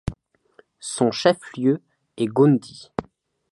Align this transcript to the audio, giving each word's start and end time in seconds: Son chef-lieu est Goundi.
Son 0.79 1.11
chef-lieu 1.11 1.79
est 2.17 2.25
Goundi. 2.25 2.91